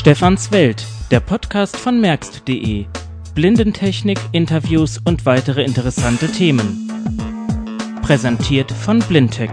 [0.00, 2.86] Stefans Welt, der Podcast von merkst.de.
[3.34, 6.90] Blindentechnik, Interviews und weitere interessante Themen.
[8.00, 9.50] Präsentiert von Blindtech.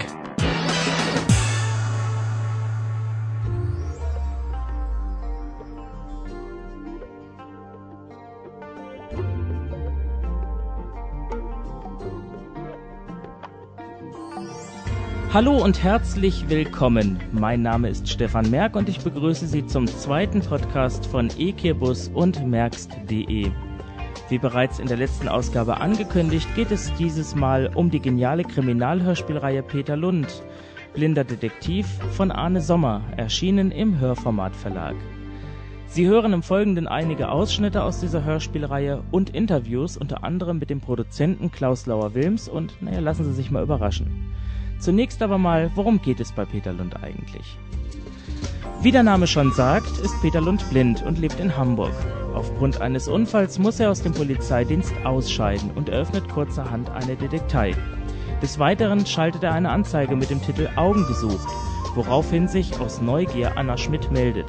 [15.33, 17.19] Hallo und herzlich willkommen.
[17.33, 22.47] Mein Name ist Stefan Merck und ich begrüße Sie zum zweiten Podcast von eKirbus und
[22.47, 23.51] merkst.de.
[24.29, 29.63] Wie bereits in der letzten Ausgabe angekündigt, geht es dieses Mal um die geniale Kriminalhörspielreihe
[29.63, 30.43] Peter Lund,
[30.93, 34.95] Blinder Detektiv von Arne Sommer, erschienen im Hörformat Verlag.
[35.87, 40.79] Sie hören im Folgenden einige Ausschnitte aus dieser Hörspielreihe und Interviews, unter anderem mit dem
[40.79, 44.33] Produzenten Klaus Lauer-Wilms und, naja, lassen Sie sich mal überraschen.
[44.79, 47.57] Zunächst aber mal, worum geht es bei Peter Lund eigentlich?
[48.81, 51.93] Wie der Name schon sagt, ist Peter Lund blind und lebt in Hamburg.
[52.35, 57.73] Aufgrund eines Unfalls muss er aus dem Polizeidienst ausscheiden und eröffnet kurzerhand eine Detektei.
[58.43, 61.47] Des Weiteren schaltet er eine Anzeige mit dem Titel Augen gesucht,
[61.95, 64.45] woraufhin sich aus Neugier Anna Schmidt meldet.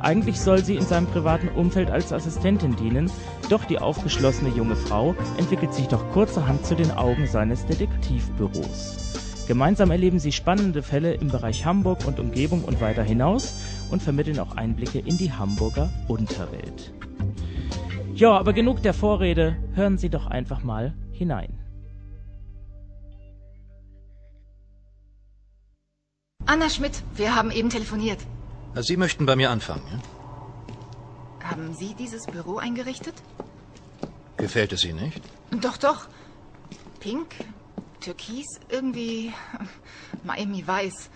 [0.00, 3.10] Eigentlich soll sie in seinem privaten Umfeld als Assistentin dienen,
[3.50, 9.25] doch die aufgeschlossene junge Frau entwickelt sich doch kurzerhand zu den Augen seines Detektivbüros.
[9.46, 13.54] Gemeinsam erleben sie spannende Fälle im Bereich Hamburg und Umgebung und weiter hinaus
[13.90, 16.92] und vermitteln auch Einblicke in die Hamburger Unterwelt.
[18.14, 21.58] Ja, aber genug der Vorrede, hören Sie doch einfach mal hinein.
[26.46, 28.18] Anna Schmidt, wir haben eben telefoniert.
[28.76, 31.50] Sie möchten bei mir anfangen, ja?
[31.50, 33.14] Haben Sie dieses Büro eingerichtet?
[34.36, 35.22] Gefällt es Ihnen nicht?
[35.60, 36.08] Doch, doch.
[37.00, 37.36] Pink,
[38.06, 39.34] Türkis, irgendwie
[40.22, 41.10] Miami Weiß.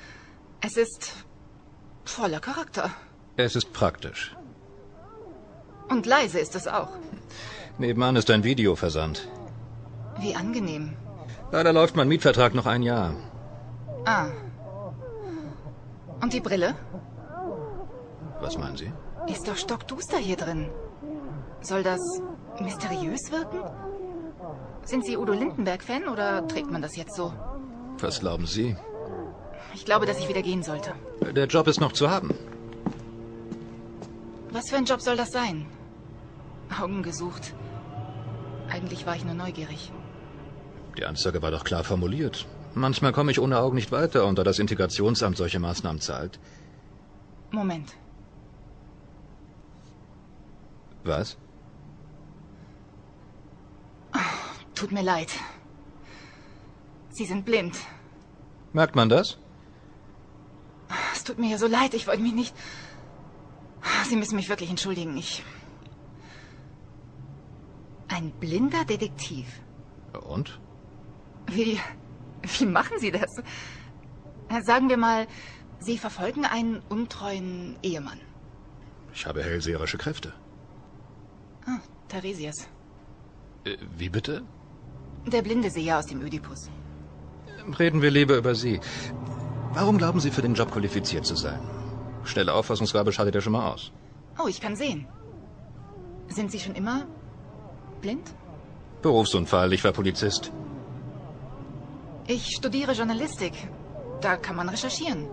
[0.60, 1.12] Es ist
[2.04, 2.90] voller Charakter.
[3.36, 4.34] Es ist praktisch.
[5.88, 6.88] Und leise ist es auch.
[7.78, 9.28] Nebenan ist ein Videoversand.
[10.18, 10.96] Wie angenehm.
[11.52, 13.14] Leider läuft mein Mietvertrag noch ein Jahr.
[14.04, 14.26] Ah.
[16.20, 16.74] Und die Brille?
[18.40, 18.92] Was meinen Sie?
[19.28, 20.68] Ist doch stockduster hier drin.
[21.60, 22.00] Soll das
[22.60, 23.62] mysteriös wirken?
[24.90, 27.32] Sind Sie Udo Lindenberg-Fan oder trägt man das jetzt so?
[28.00, 28.76] Was glauben Sie?
[29.72, 30.94] Ich glaube, dass ich wieder gehen sollte.
[31.32, 32.34] Der Job ist noch zu haben.
[34.50, 35.66] Was für ein Job soll das sein?
[36.76, 37.54] Augen gesucht.
[38.68, 39.92] Eigentlich war ich nur neugierig.
[40.98, 42.48] Die Anzeige war doch klar formuliert.
[42.74, 46.40] Manchmal komme ich ohne Augen nicht weiter und da das Integrationsamt solche Maßnahmen zahlt.
[47.52, 47.94] Moment.
[51.04, 51.36] Was?
[54.80, 55.30] Tut mir leid.
[57.10, 57.76] Sie sind blind.
[58.72, 59.36] Merkt man das?
[61.12, 62.54] Es tut mir ja so leid, ich wollte mich nicht.
[64.08, 65.18] Sie müssen mich wirklich entschuldigen.
[65.18, 65.44] Ich.
[68.08, 69.46] Ein blinder Detektiv.
[70.26, 70.58] Und?
[71.46, 71.78] Wie.
[72.58, 73.36] Wie machen Sie das?
[74.62, 75.26] Sagen wir mal,
[75.78, 78.20] Sie verfolgen einen untreuen Ehemann.
[79.12, 80.32] Ich habe hellseherische Kräfte.
[81.66, 82.66] Ah, Theresias.
[83.64, 84.42] Äh, wie bitte?
[85.26, 86.70] Der blinde Seher aus dem Ödipus.
[87.78, 88.80] Reden wir lieber über Sie.
[89.74, 91.60] Warum glauben Sie, für den Job qualifiziert zu sein?
[92.24, 93.92] Schnelle Auffassungsgabe schaltet ja schon mal aus.
[94.42, 95.06] Oh, ich kann sehen.
[96.28, 97.06] Sind Sie schon immer
[98.00, 98.34] blind?
[99.02, 100.52] Berufsunfall, ich war Polizist.
[102.26, 103.52] Ich studiere Journalistik.
[104.20, 105.26] Da kann man recherchieren.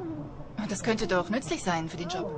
[0.69, 2.29] Das könnte doch nützlich sein für den Job.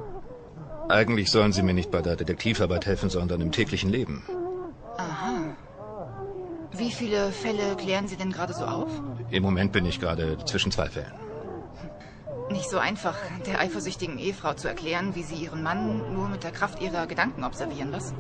[0.90, 4.24] Eigentlich sollen Sie mir nicht bei der Detektivarbeit helfen, sondern im täglichen Leben.
[6.80, 8.90] Wie viele Fälle klären Sie denn gerade so auf?
[9.30, 11.12] Im Moment bin ich gerade zwischen zwei Fällen.
[12.50, 16.52] Nicht so einfach, der eifersüchtigen Ehefrau zu erklären, wie sie ihren Mann nur mit der
[16.52, 18.14] Kraft ihrer Gedanken observieren, was?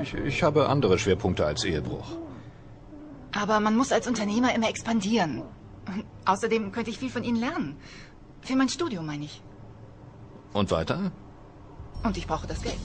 [0.00, 2.06] Ich, ich habe andere Schwerpunkte als Ehebruch.
[3.32, 5.42] Aber man muss als Unternehmer immer expandieren.
[5.86, 7.76] Und außerdem könnte ich viel von Ihnen lernen.
[8.42, 9.42] Für mein Studium, meine ich.
[10.52, 11.10] Und weiter?
[12.04, 12.78] Und ich brauche das Geld.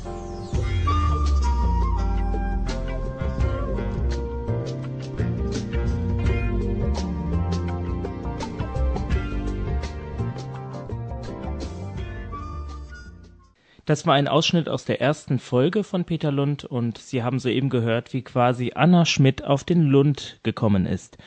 [13.85, 17.69] Das war ein Ausschnitt aus der ersten Folge von Peter Lund und Sie haben soeben
[17.69, 21.18] gehört, wie quasi Anna Schmidt auf den Lund gekommen ist.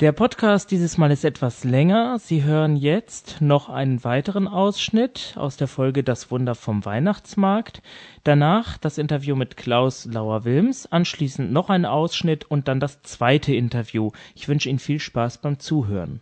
[0.00, 2.18] Der Podcast dieses Mal ist etwas länger.
[2.18, 7.82] Sie hören jetzt noch einen weiteren Ausschnitt aus der Folge Das Wunder vom Weihnachtsmarkt.
[8.24, 14.10] Danach das Interview mit Klaus Lauer-Wilms, anschließend noch ein Ausschnitt und dann das zweite Interview.
[14.34, 16.20] Ich wünsche Ihnen viel Spaß beim Zuhören.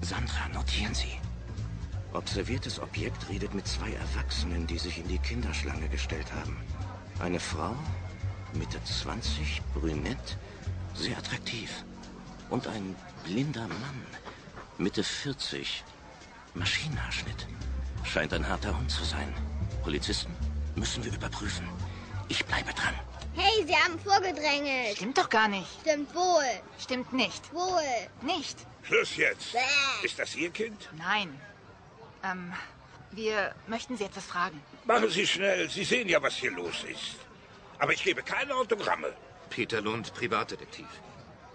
[0.00, 1.15] Sandra, notieren Sie.
[2.16, 6.56] Observiertes Objekt redet mit zwei Erwachsenen, die sich in die Kinderschlange gestellt haben.
[7.20, 7.76] Eine Frau,
[8.54, 10.38] Mitte 20, brünett,
[10.94, 11.84] sehr attraktiv.
[12.48, 14.06] Und ein blinder Mann,
[14.78, 15.84] Mitte 40,
[16.54, 17.46] Maschinenhaarschnitt.
[18.02, 19.30] Scheint ein harter Hund zu sein.
[19.82, 20.34] Polizisten
[20.74, 21.68] müssen wir überprüfen.
[22.28, 22.94] Ich bleibe dran.
[23.34, 24.96] Hey, Sie haben vorgedrängelt.
[24.96, 25.68] Stimmt doch gar nicht.
[25.82, 26.62] Stimmt wohl.
[26.78, 27.52] Stimmt nicht.
[27.52, 27.82] Wohl.
[28.22, 28.56] Nicht.
[28.84, 29.52] Schluss jetzt.
[29.52, 30.06] Bäh.
[30.06, 30.88] Ist das Ihr Kind?
[30.96, 31.28] Nein.
[32.26, 32.52] Ähm,
[33.12, 34.60] wir möchten Sie etwas fragen.
[34.84, 35.68] Machen Sie schnell.
[35.70, 37.16] Sie sehen ja, was hier los ist.
[37.78, 39.08] Aber ich gebe keine Autogramme.
[39.50, 40.86] Peter Lund, Privatdetektiv.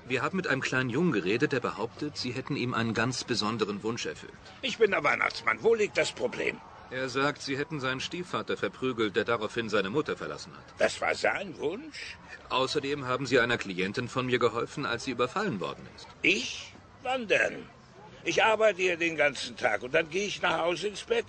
[0.07, 3.83] Wir haben mit einem kleinen Jungen geredet, der behauptet, Sie hätten ihm einen ganz besonderen
[3.83, 4.33] Wunsch erfüllt.
[4.61, 5.59] Ich bin der Weihnachtsmann.
[5.61, 6.59] Wo liegt das Problem?
[6.89, 10.63] Er sagt, Sie hätten seinen Stiefvater verprügelt, der daraufhin seine Mutter verlassen hat.
[10.77, 12.17] Das war sein Wunsch?
[12.49, 16.07] Außerdem haben Sie einer Klientin von mir geholfen, als sie überfallen worden ist.
[16.21, 16.73] Ich?
[17.03, 17.65] Wann denn?
[18.23, 21.25] Ich arbeite hier den ganzen Tag und dann gehe ich nach Hause ins Bett.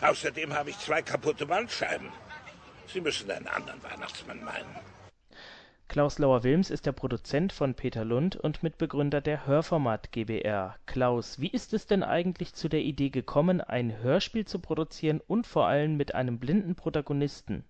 [0.00, 2.08] Außerdem habe ich zwei kaputte Wandscheiben.
[2.86, 4.74] Sie müssen einen anderen Weihnachtsmann meinen.
[5.86, 10.76] Klaus Lauer-Wilms ist der Produzent von Peter Lund und Mitbegründer der Hörformat GbR.
[10.86, 15.46] Klaus, wie ist es denn eigentlich zu der Idee gekommen, ein Hörspiel zu produzieren und
[15.46, 17.64] vor allem mit einem blinden Protagonisten?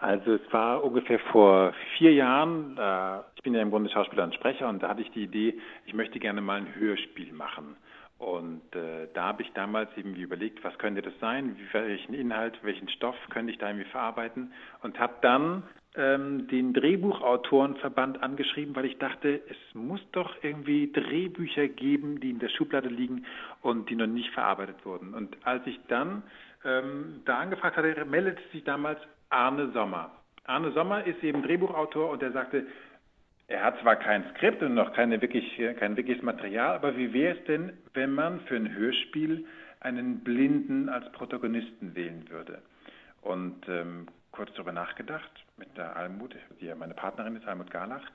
[0.00, 4.34] Also es war ungefähr vor vier Jahren, äh, ich bin ja im Grunde Schauspieler und
[4.34, 7.76] Sprecher und da hatte ich die Idee, ich möchte gerne mal ein Hörspiel machen.
[8.18, 12.88] Und äh, da habe ich damals irgendwie überlegt, was könnte das sein, welchen Inhalt, welchen
[12.88, 14.52] Stoff könnte ich da irgendwie verarbeiten
[14.82, 15.64] und habe dann
[15.96, 22.38] ähm, den Drehbuchautorenverband angeschrieben, weil ich dachte, es muss doch irgendwie Drehbücher geben, die in
[22.38, 23.26] der Schublade liegen
[23.62, 25.14] und die noch nicht verarbeitet wurden.
[25.14, 26.22] Und als ich dann
[26.64, 28.98] ähm, da angefragt hatte, meldete sich damals
[29.34, 30.12] Arne Sommer.
[30.44, 32.66] Arne Sommer ist eben Drehbuchautor und er sagte,
[33.48, 37.36] er hat zwar kein Skript und noch keine wirklich, kein wirkliches Material, aber wie wäre
[37.36, 39.44] es denn, wenn man für ein Hörspiel
[39.80, 42.62] einen Blinden als Protagonisten wählen würde?
[43.22, 48.08] Und ähm, kurz darüber nachgedacht mit der Almut, die ja meine Partnerin ist, Almut Garlach.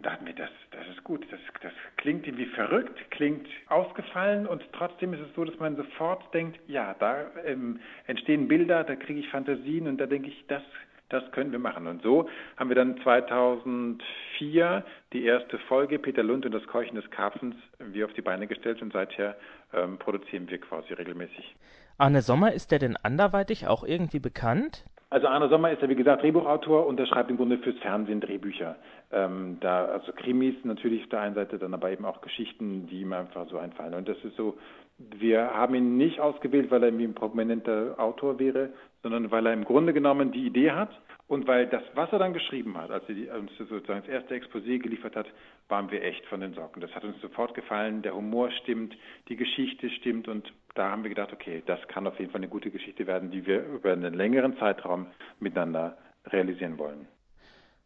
[0.00, 4.62] Und dachten wir, das, das ist gut, das, das klingt irgendwie verrückt, klingt ausgefallen und
[4.72, 9.20] trotzdem ist es so, dass man sofort denkt, ja, da ähm, entstehen Bilder, da kriege
[9.20, 10.62] ich Fantasien und da denke ich, das,
[11.10, 11.86] das können wir machen.
[11.86, 17.10] Und so haben wir dann 2004 die erste Folge Peter Lund und das Keuchen des
[17.10, 19.36] Karpfens wie auf die Beine gestellt und seither
[19.74, 21.54] ähm, produzieren wir quasi regelmäßig.
[21.98, 24.86] Arne Sommer, ist der denn anderweitig auch irgendwie bekannt?
[25.12, 28.20] Also Arne Sommer ist ja wie gesagt Drehbuchautor und er schreibt im Grunde fürs Fernsehen
[28.20, 28.76] Drehbücher.
[29.10, 33.00] Ähm, da also Krimis natürlich auf der einen Seite, dann aber eben auch Geschichten, die
[33.00, 33.94] ihm einfach so einfallen.
[33.94, 34.56] Und das ist so,
[34.98, 38.70] wir haben ihn nicht ausgewählt, weil er irgendwie ein prominenter Autor wäre,
[39.02, 40.90] sondern weil er im Grunde genommen die Idee hat
[41.26, 44.78] und weil das, was er dann geschrieben hat, als er uns sozusagen das erste Exposé
[44.78, 45.26] geliefert hat,
[45.68, 46.80] waren wir echt von den Socken.
[46.80, 48.96] Das hat uns sofort gefallen, der Humor stimmt,
[49.28, 52.48] die Geschichte stimmt und da haben wir gedacht, okay, das kann auf jeden Fall eine
[52.48, 55.06] gute Geschichte werden, die wir über einen längeren Zeitraum
[55.38, 55.96] miteinander
[56.26, 57.06] realisieren wollen.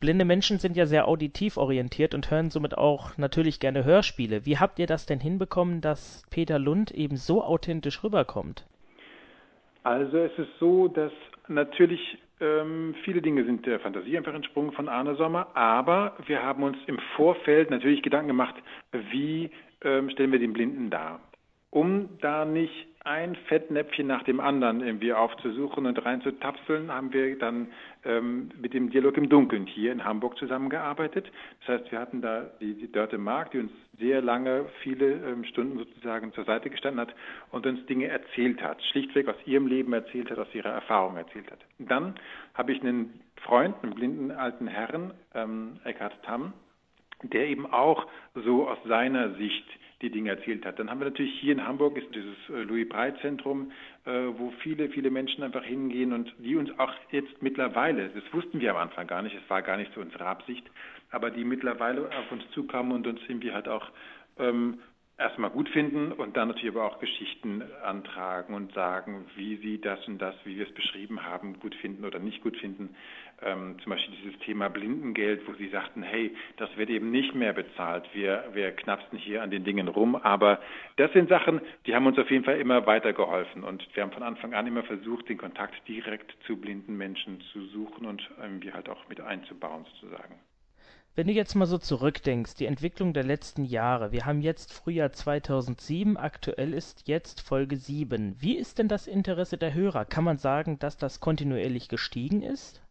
[0.00, 4.44] Blinde Menschen sind ja sehr auditiv orientiert und hören somit auch natürlich gerne Hörspiele.
[4.44, 8.66] Wie habt ihr das denn hinbekommen, dass Peter Lund eben so authentisch rüberkommt?
[9.82, 11.12] Also es ist so, dass
[11.48, 16.62] natürlich ähm, viele Dinge sind der Fantasie einfach entsprungen von Arne Sommer, aber wir haben
[16.62, 18.56] uns im Vorfeld natürlich Gedanken gemacht,
[19.10, 19.50] wie
[19.82, 21.20] ähm, stellen wir den Blinden dar
[21.74, 27.66] um da nicht ein Fettnäpfchen nach dem anderen irgendwie aufzusuchen und reinzutapseln, haben wir dann
[28.04, 31.30] ähm, mit dem Dialog im Dunkeln hier in Hamburg zusammengearbeitet.
[31.60, 35.44] Das heißt, wir hatten da die, die Dörte Mark, die uns sehr lange, viele ähm,
[35.44, 37.14] Stunden sozusagen zur Seite gestanden hat
[37.50, 41.50] und uns Dinge erzählt hat, schlichtweg aus ihrem Leben erzählt hat, aus ihrer Erfahrung erzählt
[41.50, 41.58] hat.
[41.80, 42.14] Dann
[42.54, 46.52] habe ich einen Freund, einen blinden alten Herrn, ähm, Eckhard Tamm,
[47.24, 49.66] der eben auch so aus seiner Sicht
[50.04, 50.78] die Dinge erzählt hat.
[50.78, 53.72] Dann haben wir natürlich hier in Hamburg ist dieses äh, Louis Breit Zentrum,
[54.04, 58.60] äh, wo viele, viele Menschen einfach hingehen und die uns auch jetzt mittlerweile, das wussten
[58.60, 60.64] wir am Anfang gar nicht, es war gar nicht so unsere Absicht,
[61.10, 63.90] aber die mittlerweile auf uns zukamen und uns irgendwie halt auch
[64.38, 64.78] ähm,
[65.16, 70.06] erstmal gut finden und dann natürlich aber auch Geschichten antragen und sagen, wie sie das
[70.08, 72.96] und das, wie wir es beschrieben haben, gut finden oder nicht gut finden.
[73.42, 77.52] Ähm, zum Beispiel dieses Thema Blindengeld, wo sie sagten, hey, das wird eben nicht mehr
[77.52, 78.08] bezahlt.
[78.12, 80.16] Wir, wir knapsen hier an den Dingen rum.
[80.16, 80.60] Aber
[80.96, 83.62] das sind Sachen, die haben uns auf jeden Fall immer weitergeholfen.
[83.62, 87.64] Und wir haben von Anfang an immer versucht, den Kontakt direkt zu blinden Menschen zu
[87.66, 90.34] suchen und irgendwie halt auch mit einzubauen sozusagen.
[91.16, 95.12] Wenn du jetzt mal so zurückdenkst, die Entwicklung der letzten Jahre, wir haben jetzt Frühjahr
[95.12, 98.34] 2007, aktuell ist jetzt Folge 7.
[98.40, 100.06] Wie ist denn das Interesse der Hörer?
[100.06, 102.82] Kann man sagen, dass das kontinuierlich gestiegen ist?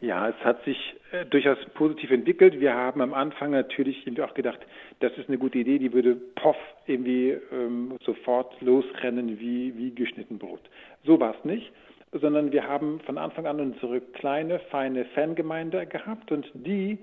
[0.00, 0.78] Ja, es hat sich
[1.12, 2.60] äh, durchaus positiv entwickelt.
[2.60, 4.60] Wir haben am Anfang natürlich auch gedacht,
[5.00, 6.56] das ist eine gute Idee, die würde poff
[6.86, 10.62] irgendwie ähm, sofort losrennen wie, wie geschnitten Brot.
[11.04, 11.70] So war es nicht,
[12.12, 16.98] sondern wir haben von Anfang an unsere kleine, feine Fangemeinde gehabt und die,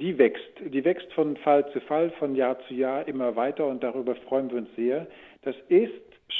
[0.00, 0.52] die wächst.
[0.60, 4.50] Die wächst von Fall zu Fall, von Jahr zu Jahr immer weiter und darüber freuen
[4.50, 5.06] wir uns sehr.
[5.42, 5.92] Das ist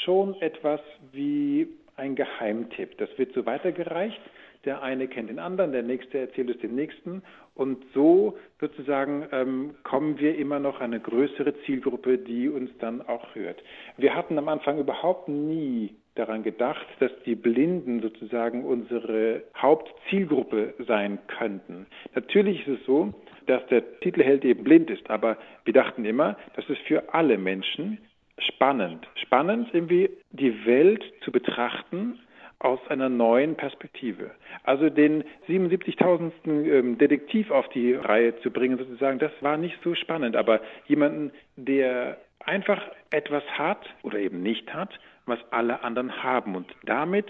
[0.03, 0.81] schon etwas
[1.11, 2.97] wie ein Geheimtipp.
[2.97, 4.19] Das wird so weitergereicht.
[4.65, 7.21] Der eine kennt den anderen, der nächste erzählt es dem nächsten.
[7.53, 13.01] Und so sozusagen ähm, kommen wir immer noch an eine größere Zielgruppe, die uns dann
[13.01, 13.63] auch hört.
[13.97, 21.19] Wir hatten am Anfang überhaupt nie daran gedacht, dass die Blinden sozusagen unsere Hauptzielgruppe sein
[21.27, 21.85] könnten.
[22.15, 23.13] Natürlich ist es so,
[23.47, 27.99] dass der Titelheld eben blind ist, aber wir dachten immer, das ist für alle Menschen
[28.37, 29.07] spannend.
[29.15, 32.19] Spannend irgendwie die Welt zu betrachten
[32.59, 34.31] aus einer neuen Perspektive.
[34.63, 36.31] Also den 77.000.
[36.45, 40.35] Ähm, Detektiv auf die Reihe zu bringen, sozusagen, das war nicht so spannend.
[40.35, 44.89] Aber jemanden, der einfach etwas hat oder eben nicht hat,
[45.25, 47.25] was alle anderen haben und damit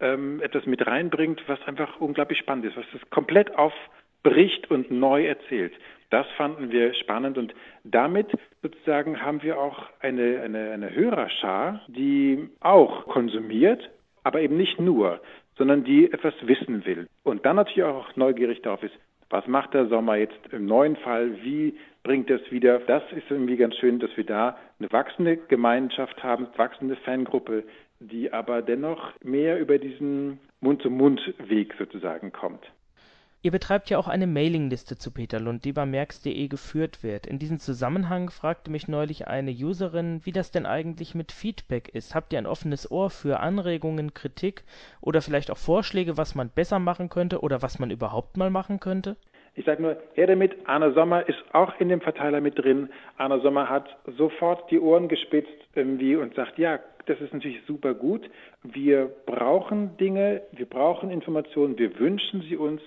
[0.00, 3.56] ähm, etwas mit reinbringt, was einfach unglaublich spannend ist, was es komplett
[4.22, 5.72] aufbricht und neu erzählt.
[6.10, 8.26] Das fanden wir spannend und damit
[8.62, 13.90] sozusagen haben wir auch eine, eine, eine Hörerschar, die auch konsumiert,
[14.24, 15.20] aber eben nicht nur,
[15.56, 17.06] sondern die etwas wissen will.
[17.22, 18.94] Und dann natürlich auch neugierig darauf ist,
[19.30, 21.30] was macht der Sommer jetzt im neuen Fall?
[21.44, 22.80] Wie bringt es wieder?
[22.80, 27.62] Das ist irgendwie ganz schön, dass wir da eine wachsende Gemeinschaft haben, wachsende Fangruppe,
[28.00, 32.66] die aber dennoch mehr über diesen Mund-zu-Mund-Weg sozusagen kommt.
[33.42, 37.26] Ihr betreibt ja auch eine Mailingliste zu Peter Lund, die bei merx.de geführt wird.
[37.26, 42.14] In diesem Zusammenhang fragte mich neulich eine Userin, wie das denn eigentlich mit Feedback ist.
[42.14, 44.62] Habt ihr ein offenes Ohr für Anregungen, Kritik
[45.00, 48.78] oder vielleicht auch Vorschläge, was man besser machen könnte oder was man überhaupt mal machen
[48.78, 49.16] könnte?
[49.54, 52.90] Ich sage nur, her damit, Arne Sommer ist auch in dem Verteiler mit drin.
[53.16, 57.94] Arne Sommer hat sofort die Ohren gespitzt irgendwie und sagt, ja, das ist natürlich super
[57.94, 58.28] gut.
[58.62, 62.82] Wir brauchen Dinge, wir brauchen Informationen, wir wünschen sie uns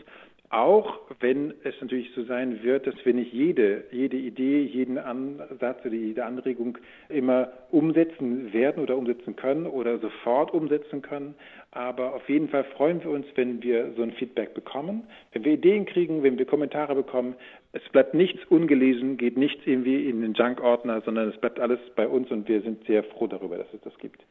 [0.54, 5.84] auch wenn es natürlich so sein wird, dass wir nicht jede, jede Idee, jeden Ansatz
[5.84, 6.78] oder jede Anregung
[7.10, 11.34] immer umsetzen werden oder umsetzen können oder sofort umsetzen können.
[11.72, 15.54] Aber auf jeden Fall freuen wir uns, wenn wir so ein Feedback bekommen, wenn wir
[15.54, 17.34] Ideen kriegen, wenn wir Kommentare bekommen.
[17.72, 22.08] Es bleibt nichts ungelesen, geht nichts irgendwie in den Junk-Ordner, sondern es bleibt alles bei
[22.08, 24.24] uns und wir sind sehr froh darüber, dass es das gibt.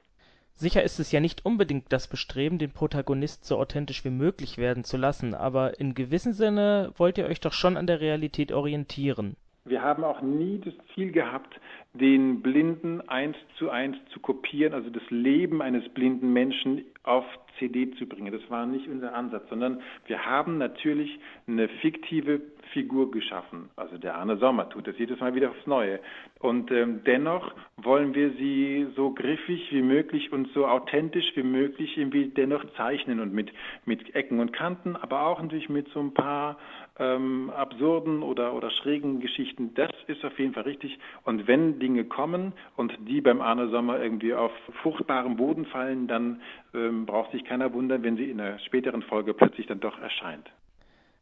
[0.55, 4.85] Sicher ist es ja nicht unbedingt das Bestreben, den Protagonist so authentisch wie möglich werden
[4.85, 9.37] zu lassen, aber in gewissem Sinne wollt ihr euch doch schon an der Realität orientieren.
[9.65, 11.61] Wir haben auch nie das Ziel gehabt,
[11.95, 17.25] den Blinden eins zu eins zu kopieren, also das Leben eines blinden Menschen auf
[17.59, 18.33] CD zu bringen.
[18.33, 22.41] Das war nicht unser Ansatz, sondern wir haben natürlich eine fiktive
[22.73, 23.71] Figur geschaffen.
[23.77, 26.01] Also der Arne Sommer tut das jedes Mal wieder aufs Neue.
[26.41, 31.97] Und ähm, dennoch wollen wir sie so griffig wie möglich und so authentisch wie möglich
[31.97, 33.53] irgendwie dennoch zeichnen und mit,
[33.85, 36.59] mit Ecken und Kanten, aber auch natürlich mit so ein paar
[36.99, 39.75] ähm, absurden oder, oder schrägen Geschichten.
[39.75, 40.99] Das ist auf jeden Fall richtig.
[41.25, 44.53] Und wenn Dinge kommen und die beim Arne Sommer irgendwie auf
[44.83, 46.41] fruchtbarem Boden fallen, dann
[46.75, 50.51] ähm, braucht sich keiner wundern, wenn sie in einer späteren Folge plötzlich dann doch erscheint.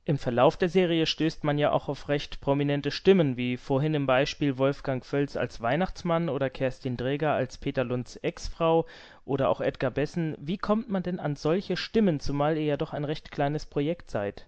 [0.06, 4.06] Im Verlauf der Serie stößt man ja auch auf recht prominente Stimmen, wie vorhin im
[4.06, 8.86] Beispiel Wolfgang Völz als Weihnachtsmann oder Kerstin Dräger als Peter Lunds Ex-Frau
[9.26, 10.36] oder auch Edgar Bessen.
[10.40, 14.10] Wie kommt man denn an solche Stimmen, zumal ihr ja doch ein recht kleines Projekt
[14.10, 14.46] seid?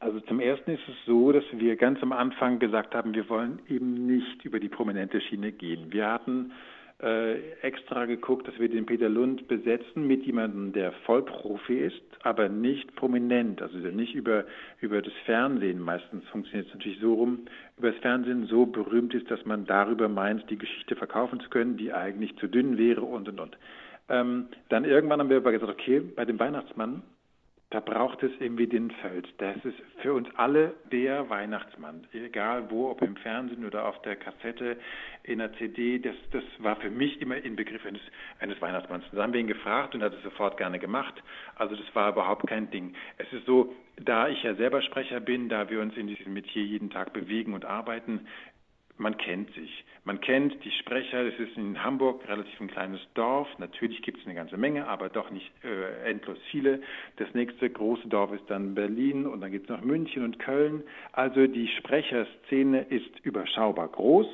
[0.00, 3.60] Also zum Ersten ist es so, dass wir ganz am Anfang gesagt haben, wir wollen
[3.68, 5.92] eben nicht über die prominente Schiene gehen.
[5.92, 6.52] Wir hatten
[7.00, 12.48] äh, extra geguckt, dass wir den Peter Lund besetzen mit jemandem, der Vollprofi ist, aber
[12.48, 14.44] nicht prominent, also nicht über,
[14.80, 15.80] über das Fernsehen.
[15.80, 20.08] Meistens funktioniert es natürlich so rum, über das Fernsehen so berühmt ist, dass man darüber
[20.08, 23.56] meint, die Geschichte verkaufen zu können, die eigentlich zu dünn wäre und und und.
[24.08, 27.02] Ähm, dann irgendwann haben wir aber gesagt, okay, bei dem Weihnachtsmann
[27.70, 29.28] da braucht es irgendwie den Feld.
[29.38, 32.06] Das ist für uns alle der Weihnachtsmann.
[32.12, 34.78] Egal wo, ob im Fernsehen oder auf der Kassette,
[35.22, 38.00] in der CD, das, das war für mich immer Inbegriff eines,
[38.40, 39.04] eines Weihnachtsmanns.
[39.12, 41.22] Da haben wir ihn gefragt und hat es sofort gerne gemacht.
[41.56, 42.94] Also das war überhaupt kein Ding.
[43.18, 46.62] Es ist so, da ich ja selber Sprecher bin, da wir uns in diesem Metier
[46.62, 48.26] jeden Tag bewegen und arbeiten,
[48.98, 49.84] man kennt sich.
[50.04, 51.26] Man kennt die Sprecher.
[51.26, 53.48] Es ist in Hamburg relativ ein kleines Dorf.
[53.58, 56.80] Natürlich gibt es eine ganze Menge, aber doch nicht äh, endlos viele.
[57.16, 60.82] Das nächste große Dorf ist dann Berlin und dann gibt es noch München und Köln.
[61.12, 64.26] Also die Sprecherszene ist überschaubar groß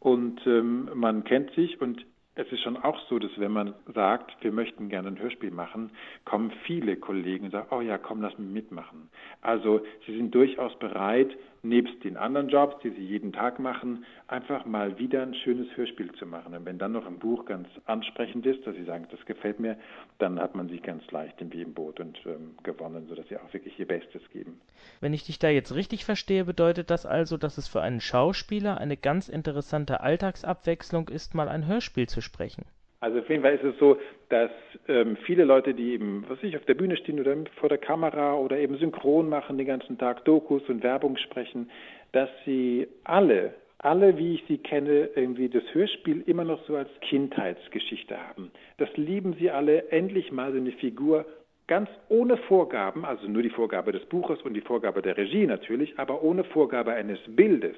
[0.00, 4.42] und ähm, man kennt sich und es ist schon auch so, dass wenn man sagt,
[4.42, 5.90] wir möchten gerne ein Hörspiel machen,
[6.24, 9.10] kommen viele Kollegen und sagen, oh ja, komm, lass mich mitmachen.
[9.42, 14.64] Also sie sind durchaus bereit, nebst den anderen Jobs, die sie jeden Tag machen, einfach
[14.64, 16.54] mal wieder ein schönes Hörspiel zu machen.
[16.54, 19.76] Und wenn dann noch ein Buch ganz ansprechend ist, dass sie sagen, das gefällt mir,
[20.18, 23.78] dann hat man sich ganz leicht im Boot und ähm, gewonnen, sodass sie auch wirklich
[23.78, 24.60] ihr Bestes geben.
[25.00, 28.78] Wenn ich dich da jetzt richtig verstehe, bedeutet das also, dass es für einen Schauspieler
[28.78, 32.64] eine ganz interessante Alltagsabwechslung ist, mal ein Hörspiel zu sprechen.
[33.02, 34.52] Also auf jeden Fall ist es so, dass
[34.86, 37.78] ähm, viele Leute, die eben, was weiß ich, auf der Bühne stehen oder vor der
[37.78, 41.68] Kamera oder eben synchron machen den ganzen Tag, Dokus und Werbung sprechen,
[42.12, 46.90] dass sie alle, alle, wie ich sie kenne, irgendwie das Hörspiel immer noch so als
[47.00, 48.52] Kindheitsgeschichte haben.
[48.78, 51.26] Das lieben sie alle, endlich mal so eine Figur
[51.66, 55.98] ganz ohne Vorgaben, also nur die Vorgabe des Buches und die Vorgabe der Regie natürlich,
[55.98, 57.76] aber ohne Vorgabe eines Bildes.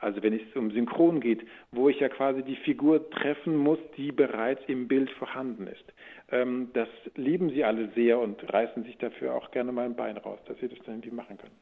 [0.00, 4.12] Also wenn es um Synchron geht, wo ich ja quasi die Figur treffen muss, die
[4.12, 5.84] bereits im Bild vorhanden ist.
[6.30, 10.16] Ähm, das lieben sie alle sehr und reißen sich dafür auch gerne mal ein Bein
[10.16, 11.54] raus, dass sie das dann irgendwie machen können.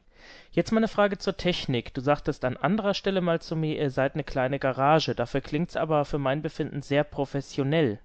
[0.52, 1.94] Jetzt mal eine Frage zur Technik.
[1.94, 5.14] Du sagtest an anderer Stelle mal zu mir, ihr seid eine kleine Garage.
[5.14, 7.98] Dafür klingt es aber für mein Befinden sehr professionell.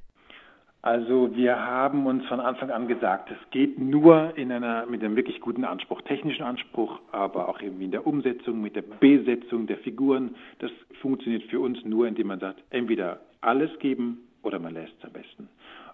[0.84, 5.16] Also wir haben uns von Anfang an gesagt, es geht nur in einer, mit einem
[5.16, 9.78] wirklich guten Anspruch, technischen Anspruch, aber auch irgendwie in der Umsetzung, mit der Besetzung der
[9.78, 10.36] Figuren.
[10.60, 15.06] Das funktioniert für uns nur, indem man sagt, entweder alles geben oder man lässt es
[15.06, 15.48] am besten.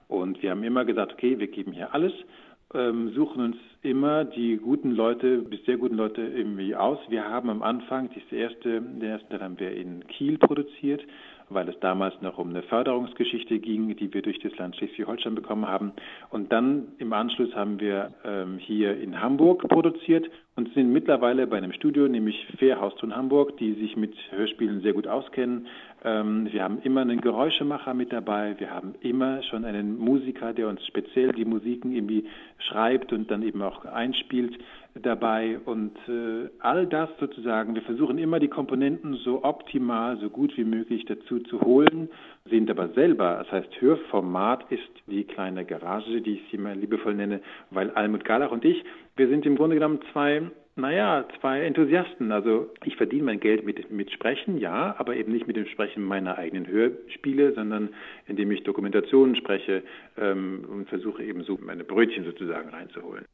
[0.08, 2.14] Und wir haben immer gesagt, okay, wir geben hier alles,
[2.74, 6.98] ähm, suchen uns immer die guten Leute, bis sehr guten Leute irgendwie aus.
[7.10, 11.04] Wir haben am Anfang, das erste, den ersten Teil haben wir in Kiel produziert
[11.50, 15.68] weil es damals noch um eine Förderungsgeschichte ging, die wir durch das Land Schleswig-Holstein bekommen
[15.68, 15.94] haben.
[16.30, 21.56] Und dann im Anschluss haben wir ähm, hier in Hamburg produziert und sind mittlerweile bei
[21.56, 25.68] einem Studio, nämlich Fairhauston Hamburg, die sich mit Hörspielen sehr gut auskennen.
[26.04, 28.56] Ähm, wir haben immer einen Geräuschemacher mit dabei.
[28.58, 32.26] Wir haben immer schon einen Musiker, der uns speziell die Musiken irgendwie
[32.58, 34.60] schreibt und dann eben auch einspielt
[34.96, 40.56] dabei und äh, all das sozusagen, wir versuchen immer die Komponenten so optimal, so gut
[40.58, 42.10] wie möglich dazu zu holen,
[42.50, 47.14] sind aber selber, das heißt Hörformat ist die kleine Garage, die ich sie mal liebevoll
[47.14, 47.40] nenne,
[47.70, 48.84] weil Almut Galach und ich,
[49.20, 50.42] wir sind im Grunde genommen zwei
[50.80, 52.32] naja, zwei Enthusiasten.
[52.32, 56.04] Also ich verdiene mein Geld mit, mit Sprechen, ja, aber eben nicht mit dem Sprechen
[56.04, 57.90] meiner eigenen Hörspiele, sondern
[58.28, 59.84] indem ich Dokumentationen spreche
[60.18, 63.26] ähm, und versuche eben so meine Brötchen sozusagen reinzuholen.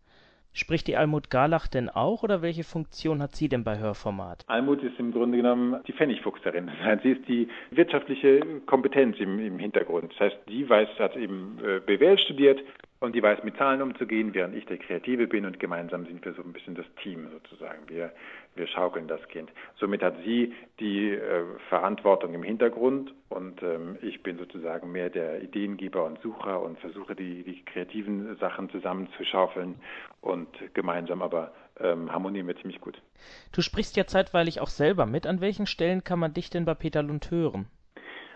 [0.58, 4.46] Spricht die Almut Garlach denn auch oder welche Funktion hat sie denn bei Hörformat?
[4.48, 6.72] Almut ist im Grunde genommen die Pfennigfuchserin.
[7.04, 10.14] Sie ist die wirtschaftliche Kompetenz im, im Hintergrund.
[10.14, 12.62] Das heißt, die weiß, hat eben äh, BWL studiert
[13.02, 16.32] und die weiß mit Zahlen umzugehen, während ich der Kreative bin und gemeinsam sind wir
[16.32, 17.90] so ein bisschen das Team sozusagen.
[17.90, 18.14] Wir,
[18.56, 19.52] wir schaukeln das Kind.
[19.78, 25.44] Somit hat sie die äh, Verantwortung im Hintergrund und ähm, ich bin sozusagen mehr der
[25.44, 29.76] Ideengeber und Sucher und versuche die, die kreativen Sachen zusammenzuschaufeln
[30.22, 33.02] und gemeinsam aber ähm, harmonieren wir ziemlich gut.
[33.54, 35.28] Du sprichst ja zeitweilig auch selber mit.
[35.28, 37.68] An welchen Stellen kann man dich denn bei Peter Lund hören?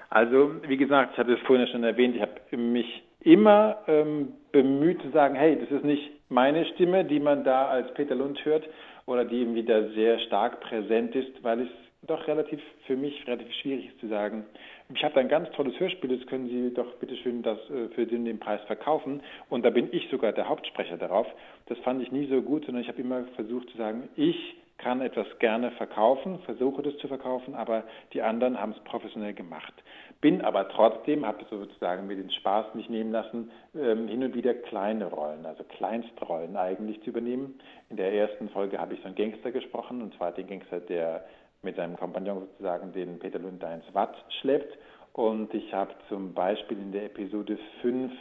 [0.09, 5.01] Also, wie gesagt, ich hatte es vorhin schon erwähnt, ich habe mich immer ähm, bemüht
[5.01, 8.67] zu sagen, hey, das ist nicht meine Stimme, die man da als Peter Lund hört
[9.09, 11.69] oder die eben wieder sehr stark präsent ist, weil es
[12.03, 14.45] doch relativ für mich relativ schwierig ist zu sagen,
[14.93, 18.05] ich habe da ein ganz tolles Hörspiel, das können Sie doch bitteschön das äh, für
[18.05, 21.27] den, den Preis verkaufen und da bin ich sogar der Hauptsprecher darauf.
[21.65, 25.01] Das fand ich nie so gut, sondern ich habe immer versucht zu sagen, ich kann
[25.01, 29.73] etwas gerne verkaufen, versuche das zu verkaufen, aber die anderen haben es professionell gemacht.
[30.21, 34.53] Bin aber trotzdem, habe sozusagen mir den Spaß nicht nehmen lassen, ähm, hin und wieder
[34.53, 37.57] kleine Rollen, also Kleinstrollen eigentlich zu übernehmen.
[37.89, 41.23] In der ersten Folge habe ich so einen Gangster gesprochen, und zwar den Gangster, der
[41.61, 44.77] mit seinem Kompagnon sozusagen den Peter Lund ins Watt schleppt.
[45.13, 48.11] Und ich habe zum Beispiel in der Episode 5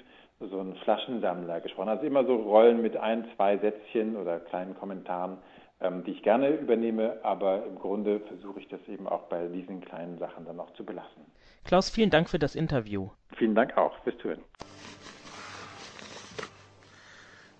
[0.40, 1.88] so einen Flaschensammler gesprochen.
[1.88, 5.38] Also immer so Rollen mit ein, zwei Sätzchen oder kleinen Kommentaren,
[5.80, 9.80] ähm, die ich gerne übernehme, aber im Grunde versuche ich das eben auch bei diesen
[9.80, 11.26] kleinen Sachen dann auch zu belassen.
[11.64, 13.10] Klaus, vielen Dank für das Interview.
[13.36, 14.42] Vielen Dank auch fürs Zuhören.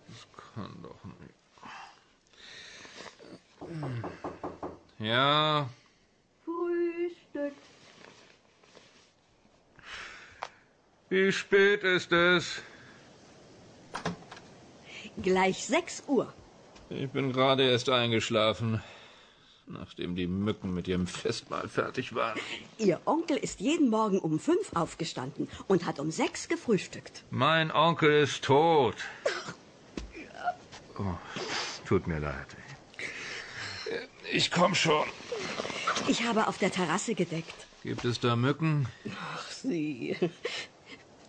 [0.09, 1.35] Das kann doch nicht.
[4.99, 5.69] Ja.
[6.45, 7.53] Frühstück.
[11.11, 12.63] Wie spät ist es?
[15.23, 16.33] Gleich sechs Uhr.
[16.91, 18.83] Ich bin gerade erst eingeschlafen,
[19.71, 22.39] nachdem die Mücken mit ihrem Festmahl fertig waren.
[22.79, 27.25] Ihr Onkel ist jeden Morgen um fünf aufgestanden und hat um sechs gefrühstückt.
[27.31, 28.97] Mein Onkel ist tot.
[30.99, 31.15] Oh,
[31.87, 32.57] tut mir leid.
[34.33, 35.07] Ich komm schon.
[36.07, 37.55] Ich habe auf der Terrasse gedeckt.
[37.83, 38.87] Gibt es da Mücken?
[39.23, 40.17] Ach, Sie.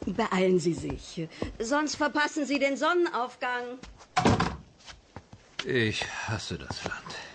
[0.05, 1.27] Beeilen Sie sich,
[1.59, 3.79] sonst verpassen Sie den Sonnenaufgang.
[5.65, 7.28] Ich hasse das Land.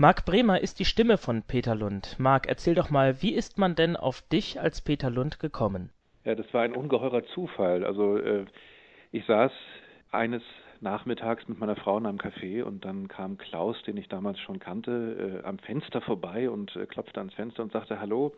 [0.00, 2.14] Marc Bremer ist die Stimme von Peter Lund.
[2.20, 5.90] Marc, erzähl doch mal, wie ist man denn auf dich als Peter Lund gekommen?
[6.22, 7.84] Ja, das war ein ungeheurer Zufall.
[7.84, 8.44] Also äh,
[9.10, 9.50] ich saß
[10.12, 10.44] eines
[10.80, 14.60] nachmittags mit meiner Frau in einem Café und dann kam Klaus, den ich damals schon
[14.60, 18.36] kannte, äh, am Fenster vorbei und äh, klopfte ans Fenster und sagte Hallo.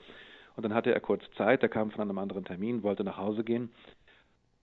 [0.57, 3.45] Und dann hatte er kurz Zeit, er kam von einem anderen Termin, wollte nach Hause
[3.45, 3.69] gehen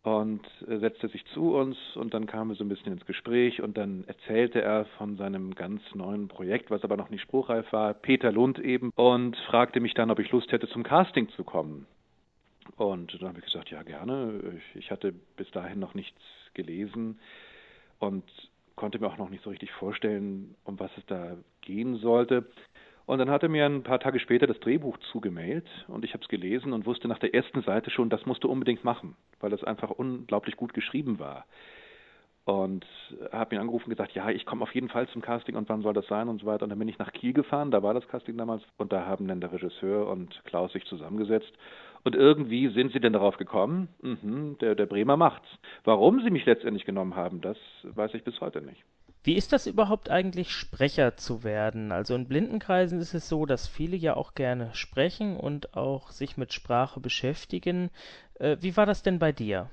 [0.07, 3.77] und setzte sich zu uns und dann kamen wir so ein bisschen ins Gespräch und
[3.77, 8.31] dann erzählte er von seinem ganz neuen Projekt, was aber noch nicht spruchreif war, Peter
[8.31, 11.87] Lund eben, und fragte mich dann, ob ich Lust hätte, zum Casting zu kommen.
[12.77, 14.39] Und dann habe ich gesagt, ja gerne.
[14.75, 16.21] Ich hatte bis dahin noch nichts
[16.53, 17.19] gelesen
[17.99, 18.23] und
[18.77, 22.45] konnte mir auch noch nicht so richtig vorstellen, um was es da gehen sollte.
[23.07, 26.23] Und dann hat er mir ein paar Tage später das Drehbuch zugemailt und ich habe
[26.23, 29.53] es gelesen und wusste nach der ersten Seite schon, das musst du unbedingt machen, weil
[29.53, 31.45] es einfach unglaublich gut geschrieben war.
[32.45, 32.85] Und
[33.33, 35.81] habe ihn angerufen und gesagt, ja, ich komme auf jeden Fall zum Casting und wann
[35.81, 36.63] soll das sein und so weiter.
[36.63, 39.27] Und dann bin ich nach Kiel gefahren, da war das Casting damals und da haben
[39.27, 41.51] dann der Regisseur und Klaus sich zusammengesetzt
[42.07, 45.49] und irgendwie sind sie denn darauf gekommen, mhm, der, der Bremer macht's.
[45.83, 48.81] Warum sie mich letztendlich genommen haben, das weiß ich bis heute nicht.
[49.27, 51.91] Wie ist das überhaupt eigentlich, Sprecher zu werden?
[51.91, 56.37] Also in Blindenkreisen ist es so, dass viele ja auch gerne sprechen und auch sich
[56.37, 57.89] mit Sprache beschäftigen.
[58.39, 59.69] Äh, wie war das denn bei dir?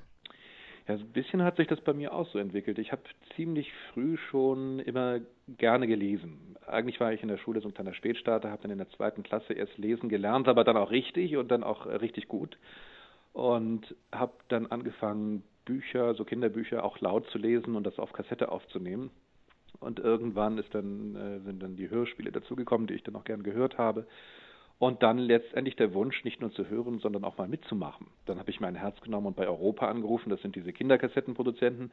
[0.88, 2.80] Ja, so ein bisschen hat sich das bei mir auch so entwickelt.
[2.80, 3.02] Ich habe
[3.36, 6.56] ziemlich früh schon immer gerne gelesen.
[6.66, 9.22] Eigentlich war ich in der Schule so ein kleiner Spätstarter, habe dann in der zweiten
[9.22, 12.58] Klasse erst lesen gelernt, aber dann auch richtig und dann auch richtig gut.
[13.32, 18.50] Und habe dann angefangen, Bücher, so Kinderbücher auch laut zu lesen und das auf Kassette
[18.50, 19.12] aufzunehmen.
[19.80, 23.42] Und irgendwann ist dann, äh, sind dann die Hörspiele dazugekommen, die ich dann auch gern
[23.42, 24.06] gehört habe.
[24.78, 28.08] Und dann letztendlich der Wunsch, nicht nur zu hören, sondern auch mal mitzumachen.
[28.26, 31.92] Dann habe ich mein Herz genommen und bei Europa angerufen, das sind diese Kinderkassettenproduzenten,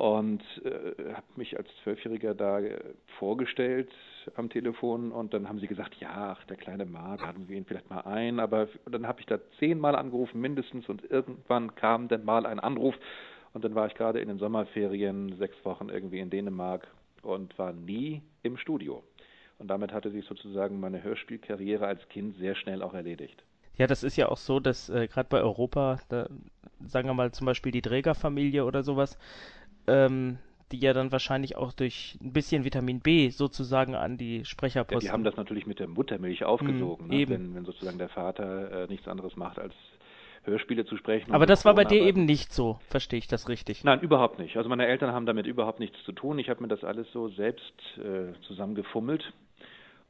[0.00, 2.78] und äh, habe mich als Zwölfjähriger da äh,
[3.18, 3.90] vorgestellt
[4.34, 5.12] am Telefon.
[5.12, 8.00] Und dann haben sie gesagt, ja, ach, der kleine Marc, laden wir ihn vielleicht mal
[8.00, 10.88] ein, aber dann habe ich da zehnmal angerufen mindestens.
[10.88, 12.94] Und irgendwann kam dann mal ein Anruf.
[13.52, 16.86] Und dann war ich gerade in den Sommerferien sechs Wochen irgendwie in Dänemark
[17.22, 19.02] und war nie im Studio.
[19.58, 23.44] Und damit hatte sich sozusagen meine Hörspielkarriere als Kind sehr schnell auch erledigt.
[23.76, 26.28] Ja, das ist ja auch so, dass äh, gerade bei Europa, da,
[26.86, 29.18] sagen wir mal zum Beispiel die Trägerfamilie oder sowas,
[29.86, 30.38] ähm,
[30.72, 35.00] die ja dann wahrscheinlich auch durch ein bisschen Vitamin B sozusagen an die Sprecherposten.
[35.00, 37.28] Ja, die haben das natürlich mit der Muttermilch aufgesogen, mm, ne?
[37.28, 39.74] wenn, wenn sozusagen der Vater äh, nichts anderes macht als
[40.50, 41.32] Hörspiele zu sprechen.
[41.32, 43.84] Aber das war bei dir eben nicht so, verstehe ich das richtig?
[43.84, 44.56] Nein, überhaupt nicht.
[44.56, 46.38] Also meine Eltern haben damit überhaupt nichts zu tun.
[46.38, 49.32] Ich habe mir das alles so selbst äh, zusammengefummelt.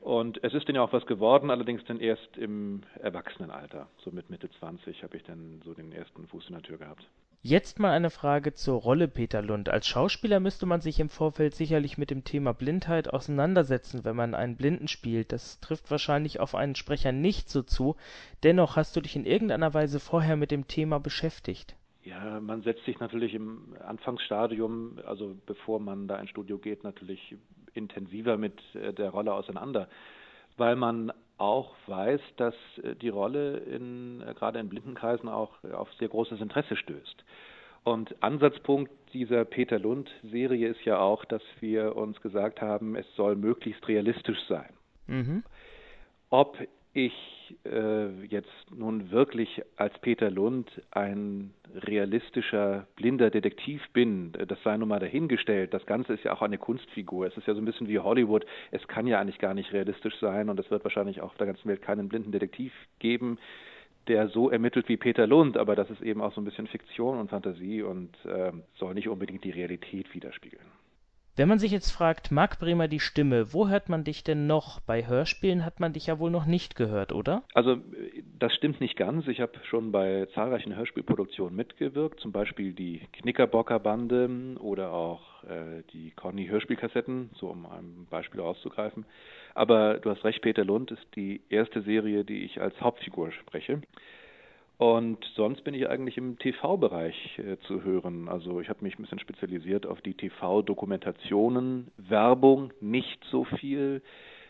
[0.01, 3.87] Und es ist dann ja auch was geworden, allerdings dann erst im Erwachsenenalter.
[4.03, 7.07] So mit Mitte 20 habe ich dann so den ersten Fuß in der Tür gehabt.
[7.43, 9.71] Jetzt mal eine Frage zur Rolle Peter Lund.
[9.71, 14.35] Als Schauspieler müsste man sich im Vorfeld sicherlich mit dem Thema Blindheit auseinandersetzen, wenn man
[14.35, 15.33] einen Blinden spielt.
[15.33, 17.97] Das trifft wahrscheinlich auf einen Sprecher nicht so zu.
[18.43, 21.77] Dennoch hast du dich in irgendeiner Weise vorher mit dem Thema beschäftigt.
[22.05, 27.37] Ja, man setzt sich natürlich im Anfangsstadium, also bevor man da ins Studio geht, natürlich
[27.73, 29.89] intensiver mit äh, der Rolle auseinander,
[30.59, 35.93] weil man auch weiß, dass äh, die Rolle in, äh, gerade in Blindenkreisen auch auf
[35.95, 37.25] sehr großes Interesse stößt.
[37.83, 43.37] Und Ansatzpunkt dieser Peter Lund-Serie ist ja auch, dass wir uns gesagt haben, es soll
[43.37, 44.69] möglichst realistisch sein.
[45.07, 45.43] Mhm.
[46.29, 46.59] Ob
[46.93, 47.13] ich
[47.65, 54.89] äh, jetzt nun wirklich als Peter Lund ein realistischer, blinder Detektiv bin, das sei nun
[54.89, 55.73] mal dahingestellt.
[55.73, 57.27] Das Ganze ist ja auch eine Kunstfigur.
[57.27, 58.45] Es ist ja so ein bisschen wie Hollywood.
[58.71, 61.47] Es kann ja eigentlich gar nicht realistisch sein und es wird wahrscheinlich auch auf der
[61.47, 63.39] ganzen Welt keinen blinden Detektiv geben,
[64.09, 65.57] der so ermittelt wie Peter Lund.
[65.57, 69.09] Aber das ist eben auch so ein bisschen Fiktion und Fantasie und äh, soll nicht
[69.09, 70.80] unbedingt die Realität widerspiegeln.
[71.37, 74.81] Wenn man sich jetzt fragt, Marc Bremer die Stimme, wo hört man dich denn noch?
[74.81, 77.45] Bei Hörspielen hat man dich ja wohl noch nicht gehört, oder?
[77.55, 77.77] Also
[78.39, 79.27] das stimmt nicht ganz.
[79.29, 85.83] Ich habe schon bei zahlreichen Hörspielproduktionen mitgewirkt, zum Beispiel die Knickerbocker Bande oder auch äh,
[85.93, 89.07] die Conny Hörspielkassetten, so um ein Beispiel auszugreifen.
[89.55, 93.81] Aber du hast recht, Peter Lund ist die erste Serie, die ich als Hauptfigur spreche.
[94.81, 98.31] Und sonst bin ich eigentlich im TV-Bereich äh, zu hören.
[98.31, 104.01] Also ich habe mich ein bisschen spezialisiert auf die TV-Dokumentationen, Werbung nicht so viel,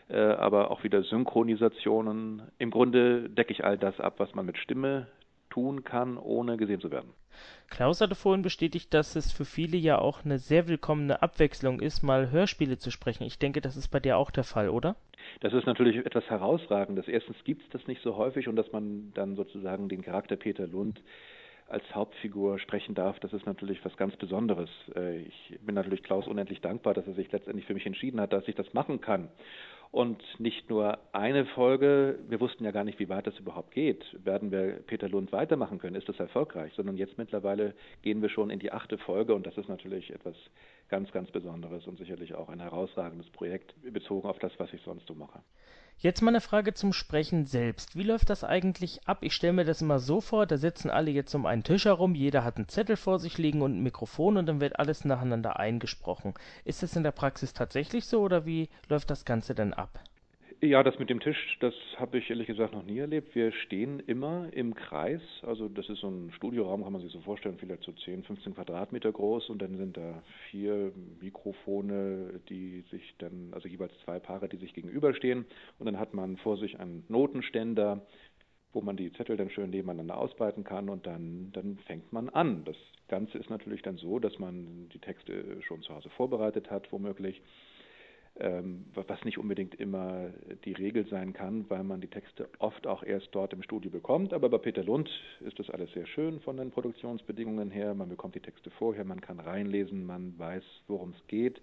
[0.07, 2.43] äh, aber auch wieder Synchronisationen.
[2.59, 5.07] Im Grunde decke ich all das ab, was man mit Stimme
[5.51, 7.13] tun kann, ohne gesehen zu werden.
[7.69, 12.03] Klaus hatte vorhin bestätigt, dass es für viele ja auch eine sehr willkommene Abwechslung ist,
[12.03, 13.23] mal Hörspiele zu sprechen.
[13.23, 14.95] Ich denke, das ist bei dir auch der Fall, oder?
[15.39, 17.07] Das ist natürlich etwas Herausragendes.
[17.07, 20.67] Erstens gibt es das nicht so häufig und dass man dann sozusagen den Charakter Peter
[20.67, 21.01] Lund
[21.71, 24.69] als Hauptfigur sprechen darf, das ist natürlich was ganz Besonderes.
[24.93, 28.33] Äh, ich bin natürlich Klaus unendlich dankbar, dass er sich letztendlich für mich entschieden hat,
[28.33, 29.29] dass ich das machen kann.
[29.91, 34.05] Und nicht nur eine Folge, wir wussten ja gar nicht, wie weit das überhaupt geht.
[34.25, 35.97] Werden wir Peter Lund weitermachen können?
[35.97, 36.71] Ist das erfolgreich?
[36.75, 40.35] Sondern jetzt mittlerweile gehen wir schon in die achte Folge und das ist natürlich etwas
[40.87, 45.07] ganz, ganz Besonderes und sicherlich auch ein herausragendes Projekt bezogen auf das, was ich sonst
[45.07, 45.41] so mache.
[46.03, 47.95] Jetzt mal eine Frage zum Sprechen selbst.
[47.95, 49.19] Wie läuft das eigentlich ab?
[49.21, 52.15] Ich stelle mir das immer so vor, da sitzen alle jetzt um einen Tisch herum,
[52.15, 55.59] jeder hat einen Zettel vor sich liegen und ein Mikrofon und dann wird alles nacheinander
[55.59, 56.33] eingesprochen.
[56.65, 59.99] Ist das in der Praxis tatsächlich so oder wie läuft das Ganze denn ab?
[60.63, 63.33] Ja, das mit dem Tisch, das habe ich ehrlich gesagt noch nie erlebt.
[63.33, 65.21] Wir stehen immer im Kreis.
[65.41, 68.53] Also das ist so ein Studioraum, kann man sich so vorstellen, vielleicht so 10, 15
[68.53, 70.21] Quadratmeter groß und dann sind da
[70.51, 75.45] vier Mikrofone, die sich dann, also jeweils zwei Paare, die sich gegenüberstehen
[75.79, 78.05] und dann hat man vor sich einen Notenständer,
[78.71, 82.65] wo man die Zettel dann schön nebeneinander ausbreiten kann und dann, dann fängt man an.
[82.65, 86.91] Das Ganze ist natürlich dann so, dass man die Texte schon zu Hause vorbereitet hat,
[86.91, 87.41] womöglich
[88.35, 90.29] was nicht unbedingt immer
[90.65, 94.33] die Regel sein kann, weil man die Texte oft auch erst dort im Studio bekommt.
[94.33, 95.09] Aber bei Peter Lund
[95.41, 97.93] ist das alles sehr schön von den Produktionsbedingungen her.
[97.93, 101.61] Man bekommt die Texte vorher, man kann reinlesen, man weiß, worum es geht.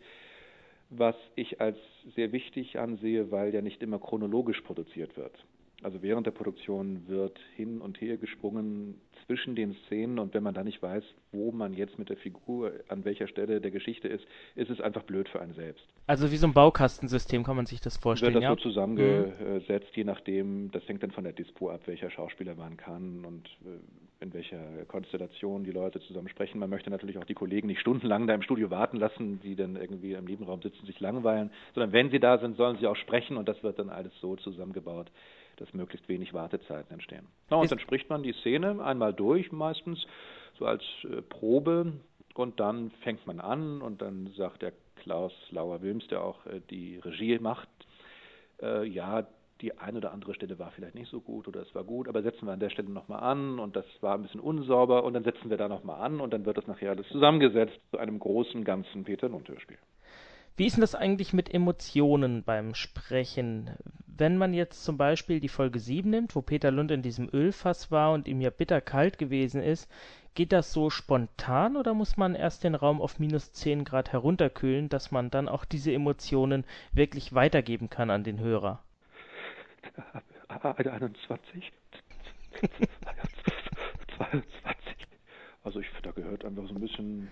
[0.90, 1.78] Was ich als
[2.14, 5.44] sehr wichtig ansehe, weil ja nicht immer chronologisch produziert wird.
[5.82, 10.52] Also während der Produktion wird hin und her gesprungen zwischen den Szenen und wenn man
[10.54, 14.24] da nicht weiß, wo man jetzt mit der Figur an welcher Stelle der Geschichte ist,
[14.56, 15.86] ist es einfach blöd für einen selbst.
[16.08, 18.34] Also wie so ein Baukastensystem kann man sich das vorstellen.
[18.34, 18.56] Wird das ja?
[18.56, 19.94] so zusammengesetzt, mhm.
[19.94, 23.78] je nachdem, das hängt dann von der Dispo ab, welcher Schauspieler man kann und äh,
[24.20, 26.58] in welcher Konstellation die Leute zusammen sprechen.
[26.58, 29.76] Man möchte natürlich auch die Kollegen nicht stundenlang da im Studio warten lassen, die dann
[29.76, 33.36] irgendwie im Nebenraum sitzen, sich langweilen, sondern wenn sie da sind, sollen sie auch sprechen
[33.36, 35.10] und das wird dann alles so zusammengebaut,
[35.60, 37.26] dass möglichst wenig Wartezeiten entstehen.
[37.50, 40.06] Na, und dann spricht man die Szene einmal durch, meistens
[40.58, 41.92] so als äh, Probe,
[42.38, 46.98] und dann fängt man an und dann sagt der Klaus Lauer-Wilms, der auch äh, die
[46.98, 47.68] Regie macht,
[48.62, 49.26] äh, ja,
[49.60, 52.22] die eine oder andere Stelle war vielleicht nicht so gut oder es war gut, aber
[52.22, 55.24] setzen wir an der Stelle nochmal an und das war ein bisschen unsauber und dann
[55.24, 58.62] setzen wir da nochmal an und dann wird das nachher alles zusammengesetzt zu einem großen,
[58.62, 59.78] ganzen Peter Lund-Hörspiel.
[60.58, 63.70] Wie ist denn das eigentlich mit Emotionen beim Sprechen?
[64.08, 67.92] Wenn man jetzt zum Beispiel die Folge 7 nimmt, wo Peter Lund in diesem Ölfass
[67.92, 69.88] war und ihm ja bitterkalt gewesen ist,
[70.34, 74.88] geht das so spontan oder muss man erst den Raum auf minus 10 Grad herunterkühlen,
[74.88, 78.82] dass man dann auch diese Emotionen wirklich weitergeben kann an den Hörer?
[80.48, 81.72] 21,
[84.16, 84.82] 22,
[85.68, 87.30] also ich, da gehört einfach so ein bisschen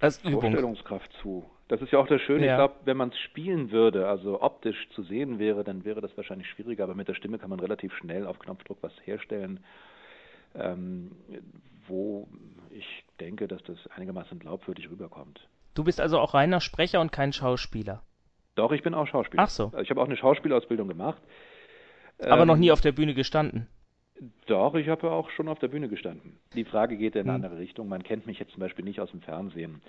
[0.00, 1.48] Als Vorstellungskraft zu.
[1.68, 2.44] Das ist ja auch das Schöne.
[2.44, 2.54] Ja.
[2.54, 6.16] Ich glaube, wenn man es spielen würde, also optisch zu sehen wäre, dann wäre das
[6.16, 6.82] wahrscheinlich schwieriger.
[6.82, 9.60] Aber mit der Stimme kann man relativ schnell auf Knopfdruck was herstellen,
[10.56, 11.12] ähm,
[11.86, 12.26] wo
[12.70, 15.46] ich denke, dass das einigermaßen glaubwürdig rüberkommt.
[15.74, 18.02] Du bist also auch reiner Sprecher und kein Schauspieler.
[18.56, 19.44] Doch, ich bin auch Schauspieler.
[19.44, 19.66] Ach so.
[19.66, 21.22] Also ich habe auch eine Schauspielausbildung gemacht.
[22.18, 23.68] Aber ähm, noch nie auf der Bühne gestanden.
[24.46, 26.38] Doch, ich habe ja auch schon auf der Bühne gestanden.
[26.54, 27.44] Die Frage geht in eine hm.
[27.44, 27.88] andere Richtung.
[27.88, 29.82] Man kennt mich jetzt zum Beispiel nicht aus dem Fernsehen.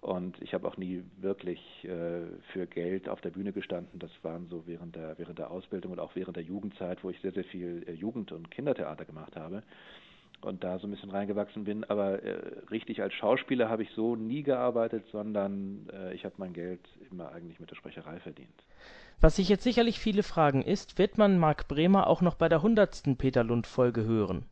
[0.00, 3.98] Und ich habe auch nie wirklich äh, für Geld auf der Bühne gestanden.
[3.98, 7.20] Das waren so während der, während der Ausbildung und auch während der Jugendzeit, wo ich
[7.20, 9.62] sehr, sehr viel äh, Jugend- und Kindertheater gemacht habe
[10.44, 11.84] und da so ein bisschen reingewachsen bin.
[11.84, 12.38] Aber äh,
[12.70, 17.32] richtig als Schauspieler habe ich so nie gearbeitet, sondern äh, ich habe mein Geld immer
[17.32, 18.64] eigentlich mit der Sprecherei verdient.
[19.20, 22.62] Was sich jetzt sicherlich viele fragen ist, wird man Marc Bremer auch noch bei der
[22.62, 24.46] hundertsten Peter Lund Folge hören?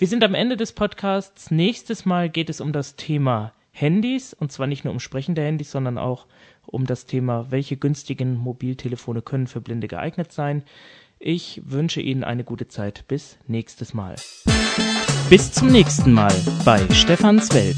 [0.00, 1.50] Wir sind am Ende des Podcasts.
[1.50, 5.72] Nächstes Mal geht es um das Thema Handys und zwar nicht nur um sprechende Handys,
[5.72, 6.26] sondern auch
[6.64, 10.64] um das Thema, welche günstigen Mobiltelefone können für Blinde geeignet sein.
[11.18, 13.04] Ich wünsche Ihnen eine gute Zeit.
[13.08, 14.16] Bis nächstes Mal.
[15.28, 16.34] Bis zum nächsten Mal
[16.64, 17.76] bei Stefans Welt.